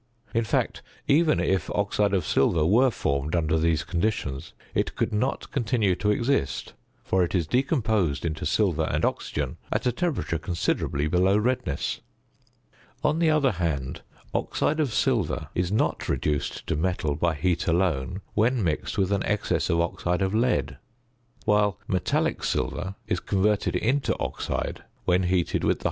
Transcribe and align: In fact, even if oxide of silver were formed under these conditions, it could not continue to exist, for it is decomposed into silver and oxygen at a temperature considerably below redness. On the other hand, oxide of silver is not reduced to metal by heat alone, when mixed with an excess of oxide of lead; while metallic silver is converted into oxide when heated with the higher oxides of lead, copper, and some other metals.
In 0.33 0.45
fact, 0.45 0.81
even 1.07 1.39
if 1.39 1.69
oxide 1.75 2.11
of 2.15 2.25
silver 2.25 2.65
were 2.65 2.89
formed 2.89 3.35
under 3.35 3.55
these 3.59 3.83
conditions, 3.83 4.53
it 4.73 4.95
could 4.95 5.13
not 5.13 5.51
continue 5.51 5.93
to 5.97 6.09
exist, 6.09 6.73
for 7.03 7.23
it 7.23 7.35
is 7.35 7.45
decomposed 7.45 8.25
into 8.25 8.43
silver 8.47 8.85
and 8.91 9.05
oxygen 9.05 9.57
at 9.71 9.85
a 9.85 9.91
temperature 9.91 10.39
considerably 10.39 11.05
below 11.07 11.37
redness. 11.37 12.01
On 13.03 13.19
the 13.19 13.29
other 13.29 13.51
hand, 13.51 14.01
oxide 14.33 14.79
of 14.79 14.91
silver 14.91 15.49
is 15.53 15.71
not 15.71 16.09
reduced 16.09 16.65
to 16.65 16.75
metal 16.75 17.13
by 17.13 17.35
heat 17.35 17.67
alone, 17.67 18.21
when 18.33 18.63
mixed 18.63 18.97
with 18.97 19.11
an 19.11 19.21
excess 19.23 19.69
of 19.69 19.79
oxide 19.81 20.23
of 20.23 20.33
lead; 20.33 20.77
while 21.45 21.77
metallic 21.87 22.43
silver 22.43 22.95
is 23.05 23.19
converted 23.19 23.75
into 23.75 24.17
oxide 24.17 24.83
when 25.05 25.21
heated 25.23 25.27
with 25.27 25.27
the 25.27 25.27
higher 25.27 25.27
oxides 25.27 25.27
of 25.27 25.29
lead, 25.29 25.37
copper, 25.37 25.37
and 25.37 25.49
some 25.51 25.57
other 25.57 25.67
metals. 25.73 25.77